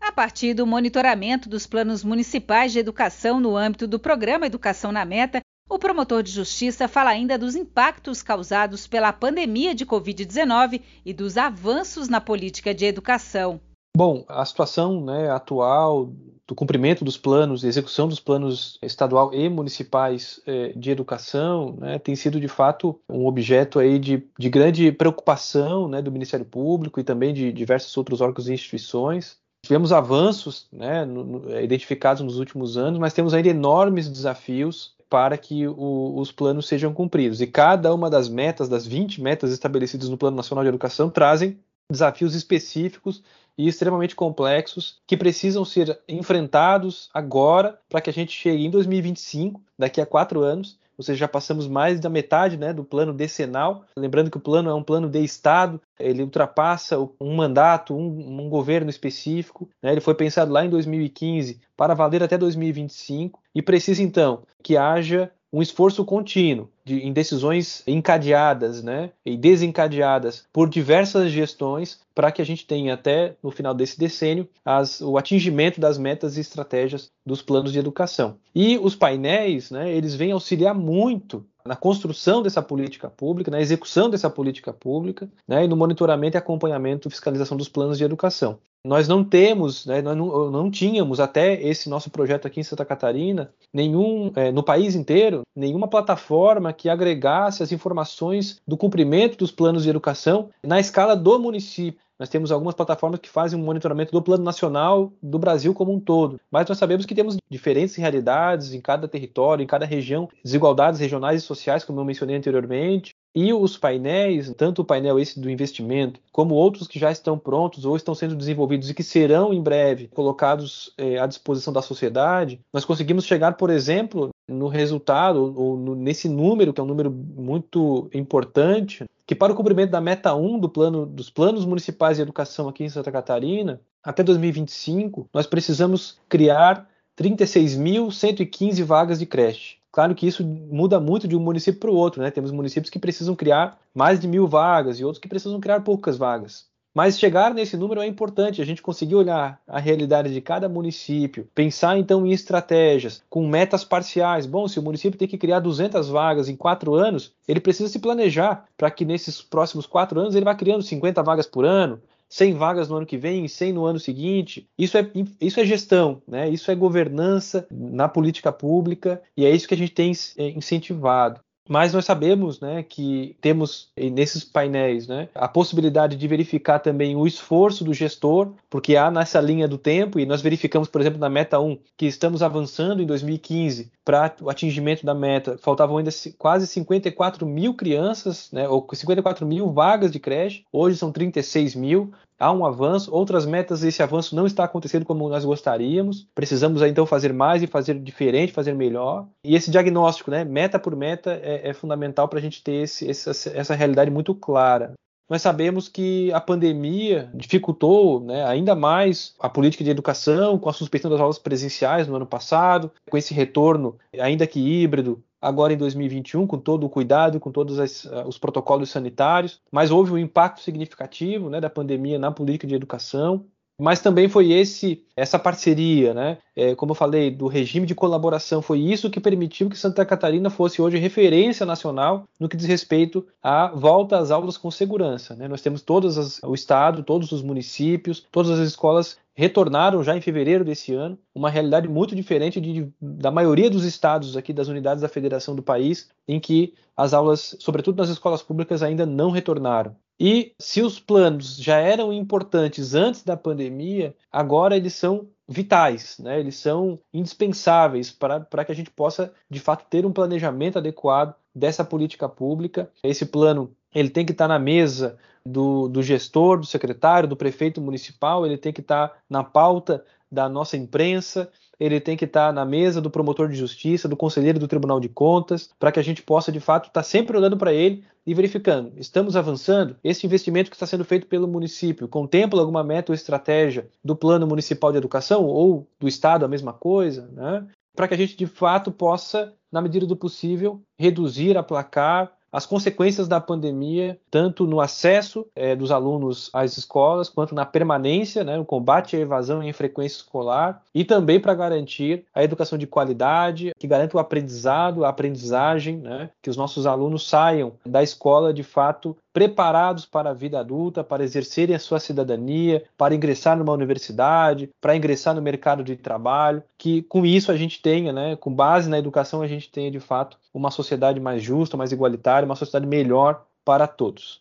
A 0.00 0.12
partir 0.12 0.52
do 0.52 0.66
monitoramento 0.66 1.48
dos 1.48 1.66
planos 1.66 2.04
municipais 2.04 2.72
de 2.72 2.78
educação 2.78 3.40
no 3.40 3.56
âmbito 3.56 3.86
do 3.86 3.98
programa 3.98 4.46
Educação 4.46 4.92
na 4.92 5.02
Meta, 5.02 5.40
o 5.68 5.78
promotor 5.78 6.22
de 6.22 6.30
justiça 6.30 6.86
fala 6.86 7.10
ainda 7.10 7.38
dos 7.38 7.54
impactos 7.54 8.22
causados 8.22 8.86
pela 8.86 9.12
pandemia 9.12 9.74
de 9.74 9.86
Covid-19 9.86 10.82
e 11.04 11.12
dos 11.12 11.36
avanços 11.36 12.08
na 12.08 12.20
política 12.20 12.74
de 12.74 12.84
educação. 12.84 13.60
Bom, 13.96 14.24
a 14.28 14.44
situação 14.44 15.04
né, 15.04 15.30
atual 15.30 16.12
do 16.46 16.54
cumprimento 16.54 17.04
dos 17.04 17.16
planos, 17.16 17.64
execução 17.64 18.06
dos 18.06 18.20
planos 18.20 18.76
estadual 18.82 19.32
e 19.32 19.48
municipais 19.48 20.40
eh, 20.46 20.72
de 20.76 20.90
educação, 20.90 21.76
né, 21.78 21.98
tem 21.98 22.14
sido 22.14 22.38
de 22.38 22.48
fato 22.48 23.00
um 23.08 23.24
objeto 23.24 23.78
aí 23.78 23.98
de, 23.98 24.26
de 24.38 24.50
grande 24.50 24.92
preocupação 24.92 25.88
né, 25.88 26.02
do 26.02 26.12
Ministério 26.12 26.44
Público 26.44 27.00
e 27.00 27.04
também 27.04 27.32
de 27.32 27.52
diversos 27.52 27.96
outros 27.96 28.20
órgãos 28.20 28.48
e 28.48 28.52
instituições. 28.52 29.38
Tivemos 29.64 29.92
avanços 29.92 30.66
né, 30.70 31.04
no, 31.06 31.24
no, 31.24 31.60
identificados 31.60 32.22
nos 32.22 32.38
últimos 32.38 32.76
anos, 32.76 32.98
mas 32.98 33.14
temos 33.14 33.32
ainda 33.32 33.48
enormes 33.48 34.08
desafios 34.08 34.94
para 35.14 35.38
que 35.38 35.64
o, 35.68 36.18
os 36.18 36.32
planos 36.32 36.66
sejam 36.66 36.92
cumpridos. 36.92 37.40
E 37.40 37.46
cada 37.46 37.94
uma 37.94 38.10
das 38.10 38.28
metas, 38.28 38.68
das 38.68 38.84
20 38.84 39.22
metas 39.22 39.52
estabelecidas 39.52 40.08
no 40.08 40.18
Plano 40.18 40.36
Nacional 40.36 40.64
de 40.64 40.70
Educação, 40.70 41.08
trazem 41.08 41.56
desafios 41.88 42.34
específicos 42.34 43.22
e 43.56 43.68
extremamente 43.68 44.16
complexos 44.16 44.98
que 45.06 45.16
precisam 45.16 45.64
ser 45.64 46.00
enfrentados 46.08 47.10
agora 47.14 47.78
para 47.88 48.00
que 48.00 48.10
a 48.10 48.12
gente 48.12 48.32
chegue 48.32 48.66
em 48.66 48.70
2025, 48.70 49.62
daqui 49.78 50.00
a 50.00 50.06
quatro 50.06 50.42
anos, 50.42 50.80
ou 50.96 51.04
seja, 51.04 51.20
já 51.20 51.28
passamos 51.28 51.66
mais 51.66 52.00
da 52.00 52.08
metade 52.08 52.56
né, 52.56 52.72
do 52.72 52.84
plano 52.84 53.12
decenal. 53.12 53.84
Lembrando 53.96 54.30
que 54.30 54.36
o 54.36 54.40
plano 54.40 54.70
é 54.70 54.74
um 54.74 54.82
plano 54.82 55.08
de 55.08 55.22
Estado, 55.22 55.80
ele 55.98 56.22
ultrapassa 56.22 56.98
um 57.20 57.34
mandato, 57.34 57.94
um, 57.94 58.40
um 58.40 58.48
governo 58.48 58.90
específico. 58.90 59.68
Né, 59.82 59.92
ele 59.92 60.00
foi 60.00 60.14
pensado 60.14 60.52
lá 60.52 60.64
em 60.64 60.70
2015 60.70 61.60
para 61.76 61.94
valer 61.94 62.22
até 62.22 62.38
2025 62.38 63.40
e 63.54 63.62
precisa 63.62 64.02
então 64.02 64.42
que 64.62 64.76
haja 64.76 65.30
um 65.54 65.62
esforço 65.62 66.04
contínuo 66.04 66.68
de, 66.84 66.98
em 67.06 67.12
decisões 67.12 67.84
encadeadas 67.86 68.82
né, 68.82 69.10
e 69.24 69.36
desencadeadas 69.36 70.44
por 70.52 70.68
diversas 70.68 71.30
gestões 71.30 72.00
para 72.12 72.32
que 72.32 72.42
a 72.42 72.44
gente 72.44 72.66
tenha 72.66 72.94
até 72.94 73.36
no 73.40 73.52
final 73.52 73.72
desse 73.72 73.96
decênio 73.96 74.48
as, 74.64 75.00
o 75.00 75.16
atingimento 75.16 75.80
das 75.80 75.96
metas 75.96 76.36
e 76.36 76.40
estratégias 76.40 77.08
dos 77.24 77.40
planos 77.40 77.70
de 77.70 77.78
educação. 77.78 78.36
E 78.52 78.76
os 78.78 78.96
painéis, 78.96 79.70
né, 79.70 79.94
eles 79.94 80.16
vêm 80.16 80.32
auxiliar 80.32 80.74
muito 80.74 81.46
na 81.64 81.76
construção 81.76 82.42
dessa 82.42 82.60
política 82.60 83.08
pública, 83.08 83.50
na 83.50 83.60
execução 83.60 84.10
dessa 84.10 84.28
política 84.28 84.72
pública, 84.72 85.30
né, 85.46 85.64
e 85.64 85.68
no 85.68 85.76
monitoramento 85.76 86.36
e 86.36 86.38
acompanhamento 86.38 87.06
e 87.06 87.10
fiscalização 87.12 87.56
dos 87.56 87.68
planos 87.68 87.96
de 87.96 88.02
educação. 88.02 88.58
Nós 88.86 89.08
não 89.08 89.24
temos, 89.24 89.86
né, 89.86 90.02
nós 90.02 90.14
não, 90.14 90.50
não, 90.50 90.70
tínhamos 90.70 91.18
até 91.18 91.54
esse 91.62 91.88
nosso 91.88 92.10
projeto 92.10 92.46
aqui 92.46 92.60
em 92.60 92.64
Santa 92.64 92.84
Catarina, 92.84 93.50
nenhum, 93.72 94.30
é, 94.36 94.52
no 94.52 94.62
país 94.62 94.94
inteiro, 94.94 95.42
nenhuma 95.56 95.88
plataforma 95.88 96.70
que 96.70 96.90
agregasse 96.90 97.62
as 97.62 97.72
informações 97.72 98.60
do 98.68 98.76
cumprimento 98.76 99.38
dos 99.38 99.50
planos 99.50 99.84
de 99.84 99.88
educação 99.88 100.50
na 100.62 100.78
escala 100.78 101.16
do 101.16 101.38
município. 101.38 102.04
Nós 102.18 102.28
temos 102.28 102.52
algumas 102.52 102.74
plataformas 102.74 103.20
que 103.20 103.28
fazem 103.28 103.58
um 103.58 103.64
monitoramento 103.64 104.12
do 104.12 104.22
plano 104.22 104.44
nacional 104.44 105.12
do 105.20 105.38
Brasil 105.38 105.74
como 105.74 105.92
um 105.92 105.98
todo, 105.98 106.38
mas 106.50 106.68
nós 106.68 106.78
sabemos 106.78 107.06
que 107.06 107.14
temos 107.14 107.36
diferentes 107.50 107.96
realidades 107.96 108.72
em 108.72 108.80
cada 108.80 109.08
território, 109.08 109.62
em 109.62 109.66
cada 109.66 109.84
região, 109.84 110.28
desigualdades 110.44 111.00
regionais 111.00 111.42
e 111.42 111.46
sociais, 111.46 111.84
como 111.84 112.00
eu 112.00 112.04
mencionei 112.04 112.36
anteriormente. 112.36 113.14
E 113.34 113.52
os 113.52 113.76
painéis, 113.76 114.52
tanto 114.56 114.82
o 114.82 114.84
painel 114.84 115.18
esse 115.18 115.40
do 115.40 115.50
investimento, 115.50 116.20
como 116.30 116.54
outros 116.54 116.86
que 116.86 117.00
já 117.00 117.10
estão 117.10 117.36
prontos 117.36 117.84
ou 117.84 117.96
estão 117.96 118.14
sendo 118.14 118.36
desenvolvidos 118.36 118.88
e 118.88 118.94
que 118.94 119.02
serão 119.02 119.52
em 119.52 119.60
breve 119.60 120.06
colocados 120.06 120.92
eh, 120.96 121.18
à 121.18 121.26
disposição 121.26 121.72
da 121.72 121.82
sociedade, 121.82 122.60
nós 122.72 122.84
conseguimos 122.84 123.24
chegar, 123.24 123.56
por 123.56 123.70
exemplo, 123.70 124.30
no 124.46 124.68
resultado, 124.68 125.52
ou 125.56 125.76
no, 125.76 125.96
nesse 125.96 126.28
número, 126.28 126.72
que 126.72 126.80
é 126.80 126.84
um 126.84 126.86
número 126.86 127.10
muito 127.10 128.08
importante, 128.14 129.04
que 129.26 129.34
para 129.34 129.52
o 129.52 129.56
cumprimento 129.56 129.90
da 129.90 130.00
meta 130.00 130.32
1 130.32 130.60
do 130.60 130.68
plano, 130.68 131.04
dos 131.04 131.28
planos 131.28 131.64
municipais 131.64 132.18
de 132.18 132.22
educação 132.22 132.68
aqui 132.68 132.84
em 132.84 132.88
Santa 132.88 133.10
Catarina, 133.10 133.80
até 134.00 134.22
2025, 134.22 135.28
nós 135.34 135.46
precisamos 135.46 136.20
criar 136.28 136.88
36.115 137.18 138.84
vagas 138.84 139.18
de 139.18 139.26
creche. 139.26 139.76
Claro 139.94 140.12
que 140.12 140.26
isso 140.26 140.44
muda 140.44 140.98
muito 140.98 141.28
de 141.28 141.36
um 141.36 141.40
município 141.40 141.78
para 141.78 141.88
o 141.88 141.94
outro, 141.94 142.20
né? 142.20 142.28
Temos 142.28 142.50
municípios 142.50 142.90
que 142.90 142.98
precisam 142.98 143.36
criar 143.36 143.78
mais 143.94 144.18
de 144.18 144.26
mil 144.26 144.48
vagas 144.48 144.98
e 144.98 145.04
outros 145.04 145.20
que 145.20 145.28
precisam 145.28 145.60
criar 145.60 145.82
poucas 145.82 146.16
vagas. 146.16 146.66
Mas 146.92 147.16
chegar 147.16 147.54
nesse 147.54 147.76
número 147.76 148.00
é 148.00 148.06
importante, 148.06 148.60
a 148.60 148.64
gente 148.66 148.82
conseguir 148.82 149.14
olhar 149.14 149.60
a 149.68 149.78
realidade 149.78 150.34
de 150.34 150.40
cada 150.40 150.68
município, 150.68 151.48
pensar 151.54 151.96
então 151.96 152.26
em 152.26 152.32
estratégias 152.32 153.22
com 153.30 153.46
metas 153.46 153.84
parciais. 153.84 154.46
Bom, 154.46 154.66
se 154.66 154.80
o 154.80 154.82
município 154.82 155.16
tem 155.16 155.28
que 155.28 155.38
criar 155.38 155.60
200 155.60 156.08
vagas 156.08 156.48
em 156.48 156.56
quatro 156.56 156.94
anos, 156.94 157.32
ele 157.46 157.60
precisa 157.60 157.88
se 157.88 158.00
planejar 158.00 158.66
para 158.76 158.90
que 158.90 159.04
nesses 159.04 159.42
próximos 159.42 159.86
quatro 159.86 160.18
anos 160.18 160.34
ele 160.34 160.44
vá 160.44 160.56
criando 160.56 160.82
50 160.82 161.22
vagas 161.22 161.46
por 161.46 161.64
ano, 161.64 162.02
100 162.34 162.54
vagas 162.54 162.88
no 162.88 162.96
ano 162.96 163.06
que 163.06 163.16
vem, 163.16 163.46
100 163.46 163.72
no 163.72 163.86
ano 163.86 164.00
seguinte. 164.00 164.68
Isso 164.76 164.98
é, 164.98 165.08
isso 165.40 165.60
é 165.60 165.64
gestão, 165.64 166.20
né? 166.26 166.48
isso 166.48 166.68
é 166.68 166.74
governança 166.74 167.64
na 167.70 168.08
política 168.08 168.50
pública 168.50 169.22
e 169.36 169.46
é 169.46 169.50
isso 169.50 169.68
que 169.68 169.74
a 169.74 169.76
gente 169.76 169.92
tem 169.92 170.10
é, 170.36 170.48
incentivado. 170.48 171.40
Mas 171.68 171.94
nós 171.94 172.04
sabemos 172.04 172.60
né, 172.60 172.82
que 172.82 173.36
temos 173.40 173.90
nesses 173.96 174.44
painéis 174.44 175.06
né, 175.06 175.28
a 175.34 175.48
possibilidade 175.48 176.16
de 176.16 176.28
verificar 176.28 176.80
também 176.80 177.16
o 177.16 177.26
esforço 177.26 177.84
do 177.84 177.94
gestor, 177.94 178.52
porque 178.74 178.96
há 178.96 179.08
nessa 179.08 179.40
linha 179.40 179.68
do 179.68 179.78
tempo, 179.78 180.18
e 180.18 180.26
nós 180.26 180.42
verificamos, 180.42 180.88
por 180.88 181.00
exemplo, 181.00 181.20
na 181.20 181.30
meta 181.30 181.60
1, 181.60 181.78
que 181.96 182.06
estamos 182.06 182.42
avançando 182.42 183.00
em 183.00 183.06
2015 183.06 183.92
para 184.04 184.34
o 184.42 184.50
atingimento 184.50 185.06
da 185.06 185.14
meta. 185.14 185.56
Faltavam 185.58 185.96
ainda 185.96 186.10
quase 186.36 186.66
54 186.66 187.46
mil 187.46 187.74
crianças, 187.74 188.50
né, 188.50 188.68
ou 188.68 188.84
54 188.92 189.46
mil 189.46 189.72
vagas 189.72 190.10
de 190.10 190.18
creche, 190.18 190.64
hoje 190.72 190.96
são 190.96 191.12
36 191.12 191.76
mil 191.76 192.12
há 192.36 192.52
um 192.52 192.66
avanço, 192.66 193.14
outras 193.14 193.46
metas 193.46 193.84
esse 193.84 194.02
avanço 194.02 194.34
não 194.34 194.44
está 194.44 194.64
acontecendo 194.64 195.04
como 195.04 195.28
nós 195.28 195.44
gostaríamos. 195.44 196.26
Precisamos 196.34 196.82
então 196.82 197.06
fazer 197.06 197.32
mais 197.32 197.62
e 197.62 197.68
fazer 197.68 197.98
diferente, 197.98 198.52
fazer 198.52 198.74
melhor. 198.74 199.28
E 199.44 199.54
esse 199.54 199.70
diagnóstico, 199.70 200.32
né, 200.32 200.44
meta 200.44 200.80
por 200.80 200.96
meta, 200.96 201.40
é, 201.42 201.68
é 201.68 201.72
fundamental 201.72 202.26
para 202.26 202.40
a 202.40 202.42
gente 202.42 202.60
ter 202.62 202.82
esse, 202.82 203.08
essa, 203.08 203.30
essa 203.50 203.74
realidade 203.74 204.10
muito 204.10 204.34
clara. 204.34 204.94
Nós 205.28 205.40
sabemos 205.40 205.88
que 205.88 206.30
a 206.32 206.40
pandemia 206.40 207.30
dificultou 207.34 208.20
né, 208.20 208.44
ainda 208.44 208.74
mais 208.74 209.34
a 209.40 209.48
política 209.48 209.82
de 209.82 209.90
educação, 209.90 210.58
com 210.58 210.68
a 210.68 210.72
suspensão 210.72 211.10
das 211.10 211.20
aulas 211.20 211.38
presenciais 211.38 212.06
no 212.06 212.16
ano 212.16 212.26
passado, 212.26 212.92
com 213.08 213.16
esse 213.16 213.32
retorno, 213.32 213.98
ainda 214.18 214.46
que 214.46 214.60
híbrido, 214.60 215.24
agora 215.40 215.72
em 215.72 215.76
2021, 215.76 216.46
com 216.46 216.58
todo 216.58 216.84
o 216.84 216.90
cuidado, 216.90 217.38
com 217.38 217.52
todos 217.52 217.78
as, 217.78 218.04
uh, 218.04 218.26
os 218.26 218.38
protocolos 218.38 218.90
sanitários, 218.90 219.60
mas 219.70 219.90
houve 219.90 220.12
um 220.12 220.18
impacto 220.18 220.60
significativo 220.60 221.50
né, 221.50 221.60
da 221.60 221.68
pandemia 221.68 222.18
na 222.18 222.30
política 222.30 222.66
de 222.66 222.74
educação. 222.74 223.46
Mas 223.78 224.00
também 224.00 224.28
foi 224.28 224.52
esse 224.52 225.04
essa 225.16 225.38
parceria, 225.38 226.12
né? 226.12 226.38
É, 226.56 226.74
como 226.74 226.92
eu 226.92 226.96
falei, 226.96 227.30
do 227.30 227.46
regime 227.46 227.86
de 227.86 227.94
colaboração, 227.94 228.62
foi 228.62 228.80
isso 228.80 229.10
que 229.10 229.20
permitiu 229.20 229.68
que 229.68 229.78
Santa 229.78 230.04
Catarina 230.04 230.50
fosse 230.50 230.80
hoje 230.82 230.98
referência 230.98 231.64
nacional 231.64 232.24
no 232.38 232.48
que 232.48 232.56
diz 232.56 232.66
respeito 232.66 233.26
à 233.42 233.68
volta 233.68 234.18
às 234.18 234.30
aulas 234.30 234.56
com 234.56 234.70
segurança. 234.70 235.34
Né? 235.34 235.48
Nós 235.48 235.62
temos 235.62 235.82
todos 235.82 236.18
as, 236.18 236.40
o 236.42 236.54
estado, 236.54 237.02
todos 237.02 237.32
os 237.32 237.42
municípios, 237.42 238.26
todas 238.30 238.58
as 238.58 238.68
escolas 238.68 239.18
retornaram 239.34 240.02
já 240.02 240.16
em 240.16 240.20
fevereiro 240.20 240.64
desse 240.64 240.94
ano, 240.94 241.18
uma 241.34 241.50
realidade 241.50 241.88
muito 241.88 242.14
diferente 242.14 242.60
de, 242.60 242.88
da 243.00 243.32
maioria 243.32 243.68
dos 243.68 243.84
estados 243.84 244.36
aqui 244.36 244.52
das 244.52 244.68
unidades 244.68 245.02
da 245.02 245.08
federação 245.08 245.56
do 245.56 245.62
país, 245.62 246.08
em 246.26 246.38
que 246.38 246.74
as 246.96 247.12
aulas, 247.12 247.56
sobretudo 247.58 247.98
nas 247.98 248.08
escolas 248.08 248.42
públicas, 248.42 248.82
ainda 248.82 249.04
não 249.04 249.30
retornaram. 249.30 249.96
E 250.18 250.54
se 250.58 250.80
os 250.80 251.00
planos 251.00 251.56
já 251.56 251.76
eram 251.76 252.12
importantes 252.12 252.94
antes 252.94 253.22
da 253.22 253.36
pandemia, 253.36 254.14
agora 254.30 254.76
eles 254.76 254.94
são 254.94 255.28
vitais, 255.48 256.16
né? 256.18 256.40
eles 256.40 256.56
são 256.56 256.98
indispensáveis 257.12 258.10
para, 258.10 258.64
que 258.64 258.72
a 258.72 258.74
gente 258.74 258.90
possa, 258.90 259.32
de 259.50 259.60
fato, 259.60 259.86
ter 259.88 260.06
um 260.06 260.12
planejamento 260.12 260.78
adequado 260.78 261.34
dessa 261.54 261.84
política 261.84 262.28
pública. 262.28 262.90
Esse 263.02 263.26
plano 263.26 263.74
ele 263.94 264.10
tem 264.10 264.24
que 264.24 264.32
estar 264.32 264.48
na 264.48 264.58
mesa 264.58 265.18
do, 265.46 265.88
do 265.88 266.02
gestor, 266.02 266.58
do 266.58 266.66
secretário, 266.66 267.28
do 267.28 267.36
prefeito 267.36 267.80
municipal, 267.80 268.46
ele 268.46 268.56
tem 268.56 268.72
que 268.72 268.80
estar 268.80 269.22
na 269.28 269.44
pauta 269.44 270.04
da 270.30 270.48
nossa 270.48 270.76
imprensa, 270.76 271.50
ele 271.78 272.00
tem 272.00 272.16
que 272.16 272.24
estar 272.24 272.52
na 272.52 272.64
mesa 272.64 273.00
do 273.00 273.10
promotor 273.10 273.48
de 273.48 273.54
justiça, 273.54 274.08
do 274.08 274.16
conselheiro 274.16 274.58
do 274.58 274.68
Tribunal 274.68 275.00
de 275.00 275.08
Contas, 275.08 275.70
para 275.78 275.92
que 275.92 276.00
a 276.00 276.02
gente 276.02 276.22
possa, 276.22 276.52
de 276.52 276.60
fato, 276.60 276.88
estar 276.88 277.02
sempre 277.02 277.36
olhando 277.36 277.56
para 277.56 277.72
ele 277.72 278.04
e 278.26 278.32
verificando, 278.32 278.92
estamos 278.96 279.36
avançando? 279.36 279.96
Esse 280.02 280.26
investimento 280.26 280.70
que 280.70 280.76
está 280.76 280.86
sendo 280.86 281.04
feito 281.04 281.26
pelo 281.26 281.46
município 281.46 282.08
contempla 282.08 282.60
alguma 282.60 282.82
meta 282.82 283.12
ou 283.12 283.14
estratégia 283.14 283.88
do 284.02 284.16
Plano 284.16 284.46
Municipal 284.46 284.90
de 284.90 284.98
Educação 284.98 285.44
ou 285.44 285.86
do 285.98 286.08
Estado 286.08 286.44
a 286.44 286.48
mesma 286.48 286.72
coisa? 286.72 287.28
Né? 287.32 287.66
Para 287.94 288.08
que 288.08 288.14
a 288.14 288.16
gente, 288.16 288.36
de 288.36 288.46
fato, 288.46 288.90
possa, 288.90 289.52
na 289.70 289.82
medida 289.82 290.06
do 290.06 290.16
possível, 290.16 290.80
reduzir, 290.98 291.56
aplacar 291.56 292.32
as 292.54 292.64
consequências 292.64 293.26
da 293.26 293.40
pandemia, 293.40 294.16
tanto 294.30 294.64
no 294.64 294.80
acesso 294.80 295.44
é, 295.56 295.74
dos 295.74 295.90
alunos 295.90 296.50
às 296.52 296.78
escolas, 296.78 297.28
quanto 297.28 297.52
na 297.52 297.66
permanência, 297.66 298.44
né, 298.44 298.56
no 298.56 298.64
combate 298.64 299.16
à 299.16 299.18
evasão 299.18 299.60
e 299.60 299.72
frequência 299.72 300.18
escolar, 300.18 300.80
e 300.94 301.04
também 301.04 301.40
para 301.40 301.52
garantir 301.52 302.24
a 302.32 302.44
educação 302.44 302.78
de 302.78 302.86
qualidade, 302.86 303.72
que 303.76 303.88
garanta 303.88 304.16
o 304.16 304.20
aprendizado, 304.20 305.04
a 305.04 305.08
aprendizagem, 305.08 305.96
né, 305.96 306.30
que 306.40 306.48
os 306.48 306.56
nossos 306.56 306.86
alunos 306.86 307.28
saiam 307.28 307.72
da 307.84 308.04
escola 308.04 308.54
de 308.54 308.62
fato 308.62 309.16
preparados 309.34 310.06
para 310.06 310.30
a 310.30 310.32
vida 310.32 310.60
adulta, 310.60 311.02
para 311.02 311.24
exercerem 311.24 311.74
a 311.74 311.78
sua 311.80 311.98
cidadania, 311.98 312.84
para 312.96 313.16
ingressar 313.16 313.58
numa 313.58 313.72
universidade, 313.72 314.70
para 314.80 314.96
ingressar 314.96 315.34
no 315.34 315.42
mercado 315.42 315.82
de 315.82 315.96
trabalho, 315.96 316.62
que 316.78 317.02
com 317.02 317.26
isso 317.26 317.50
a 317.50 317.56
gente 317.56 317.82
tenha, 317.82 318.12
né, 318.12 318.36
com 318.36 318.54
base 318.54 318.88
na 318.88 318.96
educação, 318.96 319.42
a 319.42 319.48
gente 319.48 319.68
tenha 319.70 319.90
de 319.90 319.98
fato 319.98 320.38
uma 320.54 320.70
sociedade 320.70 321.18
mais 321.18 321.42
justa, 321.42 321.76
mais 321.76 321.90
igualitária, 321.90 322.46
uma 322.46 322.54
sociedade 322.54 322.86
melhor 322.86 323.44
para 323.64 323.88
todos. 323.88 324.40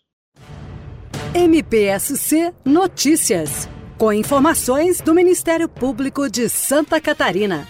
MPSC 1.33 2.53
Notícias, 2.63 3.67
com 3.97 4.13
informações 4.13 5.01
do 5.01 5.15
Ministério 5.15 5.67
Público 5.67 6.29
de 6.29 6.47
Santa 6.47 7.01
Catarina. 7.01 7.67